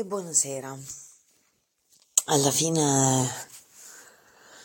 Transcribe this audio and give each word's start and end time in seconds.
E 0.00 0.04
buonasera. 0.04 0.78
Alla 2.26 2.52
fine, 2.52 3.28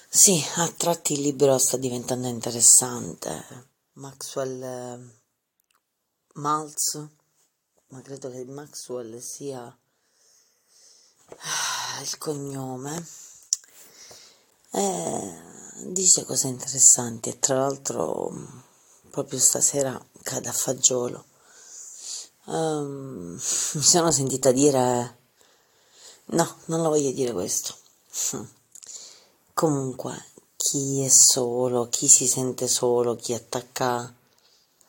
sì, 0.07 0.39
a 0.57 0.67
tratti 0.69 1.13
il 1.13 1.21
libro 1.21 1.57
sta 1.57 1.75
diventando 1.75 2.27
interessante. 2.27 3.67
Maxwell 3.93 4.61
eh, 4.61 5.21
Maltz, 6.33 7.07
ma 7.87 8.01
credo 8.03 8.29
che 8.29 8.45
Maxwell 8.45 9.17
sia 9.17 9.63
ah, 11.29 12.01
il 12.03 12.17
cognome, 12.19 13.03
e 14.69 15.41
dice 15.87 16.25
cose 16.25 16.47
interessanti 16.47 17.29
e 17.29 17.39
tra 17.39 17.57
l'altro 17.57 18.31
proprio 19.09 19.39
stasera 19.39 19.99
cade 20.21 20.49
a 20.49 20.53
fagiolo. 20.53 21.25
Um, 22.45 23.31
mi 23.73 23.81
sono 23.81 24.11
sentita 24.11 24.51
dire 24.51 25.21
No, 26.33 26.51
non 26.65 26.81
lo 26.81 26.89
voglio 26.89 27.11
dire 27.11 27.31
questo. 27.31 27.75
Comunque, 29.53 30.25
chi 30.55 31.03
è 31.03 31.07
solo, 31.07 31.89
chi 31.89 32.07
si 32.07 32.25
sente 32.25 32.67
solo, 32.67 33.15
chi 33.15 33.33
attacca 33.35 34.11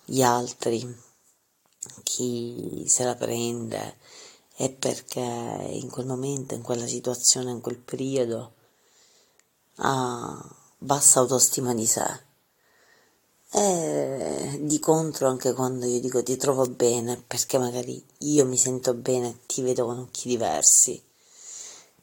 gli 0.07 0.23
altri, 0.23 1.03
chi 2.03 2.85
se 2.89 3.05
la 3.05 3.15
prende, 3.15 3.99
è 4.57 4.71
perché 4.71 5.21
in 5.21 5.91
quel 5.91 6.07
momento, 6.07 6.55
in 6.55 6.63
quella 6.63 6.87
situazione, 6.87 7.51
in 7.51 7.61
quel 7.61 7.79
periodo 7.79 8.55
ha 9.77 10.57
bassa 10.79 11.21
autostima 11.21 11.75
di 11.75 11.85
sé. 11.85 12.23
E 13.51 14.61
di 14.63 14.79
contro 14.79 15.29
anche 15.29 15.53
quando 15.53 15.85
io 15.85 16.01
dico 16.01 16.23
ti 16.23 16.39
trovo 16.39 16.65
bene, 16.65 17.19
perché 17.19 17.59
magari 17.59 18.03
io 18.21 18.47
mi 18.47 18.57
sento 18.57 18.95
bene, 18.95 19.41
ti 19.45 19.61
vedo 19.61 19.85
con 19.85 19.99
occhi 19.99 20.27
diversi 20.27 21.13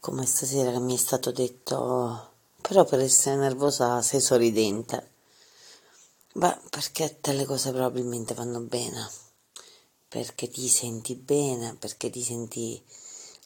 come 0.02 0.26
stasera 0.26 0.80
mi 0.80 0.96
è 0.96 0.98
stato 0.98 1.32
detto, 1.32 2.32
però 2.60 2.84
per 2.86 3.02
essere 3.02 3.36
nervosa 3.36 4.02
sei 4.02 4.20
sorridente. 4.20 5.12
Beh, 6.34 6.58
perché 6.72 7.04
a 7.04 7.14
te 7.22 7.34
le 7.34 7.46
cose 7.46 7.70
probabilmente 7.70 8.34
vanno 8.34 8.62
bene, 8.62 9.08
perché 10.08 10.50
ti 10.50 10.68
senti 10.70 11.14
bene, 11.14 11.76
perché 11.76 12.10
ti 12.10 12.24
senti 12.24 12.84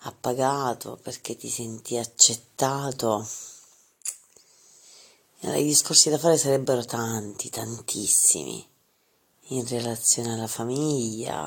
appagato, 0.03 0.97
perché 1.01 1.35
ti 1.35 1.49
senti 1.49 1.97
accettato. 1.97 3.27
I 5.41 5.63
discorsi 5.63 6.09
da 6.09 6.17
fare 6.17 6.37
sarebbero 6.37 6.85
tanti, 6.85 7.49
tantissimi, 7.49 8.65
in 9.49 9.67
relazione 9.67 10.33
alla 10.33 10.47
famiglia, 10.47 11.43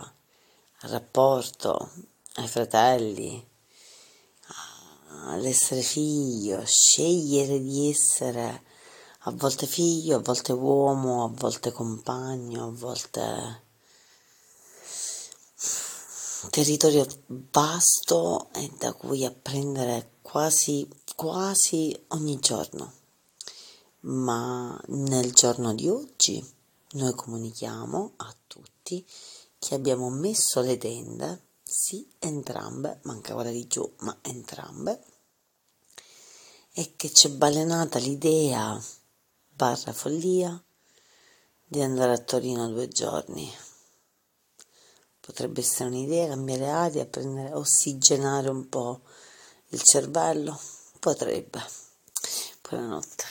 al 0.81 0.91
rapporto, 0.91 1.92
ai 2.34 2.47
fratelli, 2.47 3.56
l'essere 5.37 5.83
figlio, 5.83 6.64
scegliere 6.64 7.61
di 7.61 7.91
essere 7.91 8.62
a 9.23 9.31
volte 9.33 9.67
figlio, 9.67 10.17
a 10.17 10.20
volte 10.20 10.53
uomo, 10.53 11.25
a 11.25 11.28
volte 11.28 11.73
compagno, 11.73 12.67
a 12.67 12.70
volte 12.70 13.62
territorio 16.51 17.06
vasto 17.51 18.48
e 18.53 18.70
da 18.79 18.92
cui 18.92 19.25
apprendere 19.25 20.19
quasi, 20.23 20.89
quasi 21.14 21.97
ogni 22.09 22.39
giorno. 22.39 22.92
Ma 24.01 24.81
nel 24.86 25.33
giorno 25.33 25.75
di 25.75 25.89
oggi 25.89 26.42
noi 26.92 27.12
comunichiamo 27.14 28.12
a 28.17 28.34
tutti 28.47 29.05
che 29.59 29.75
abbiamo 29.75 30.09
messo 30.09 30.61
le 30.61 30.79
tende, 30.79 31.48
sì, 31.69 32.11
entrambe, 32.19 33.00
manca 33.02 33.34
quella 33.34 33.50
di 33.50 33.66
giù, 33.66 33.94
ma 33.98 34.19
entrambe, 34.22 35.05
e 36.72 36.94
che 36.97 37.11
c'è 37.11 37.28
balenata 37.28 37.98
l'idea, 37.98 38.83
barra 39.48 39.92
follia, 39.92 40.64
di 41.62 41.83
andare 41.83 42.12
a 42.12 42.18
Torino 42.18 42.68
due 42.68 42.89
giorni. 42.89 43.52
Potrebbe 45.20 45.61
essere 45.61 45.90
un'idea, 45.90 46.28
cambiare 46.28 46.70
aria, 46.70 47.05
prendere, 47.05 47.52
ossigenare 47.52 48.48
un 48.48 48.67
po' 48.70 49.02
il 49.68 49.83
cervello? 49.83 50.58
Potrebbe. 50.98 51.62
Buonanotte. 52.62 53.27